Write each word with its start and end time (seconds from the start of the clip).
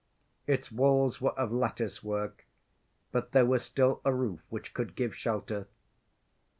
Its 0.47 0.71
walls 0.71 1.21
were 1.21 1.37
of 1.37 1.51
lattice‐work, 1.51 2.47
but 3.11 3.33
there 3.33 3.45
was 3.45 3.63
still 3.63 4.01
a 4.03 4.11
roof 4.11 4.39
which 4.49 4.73
could 4.73 4.95
give 4.95 5.15
shelter. 5.15 5.67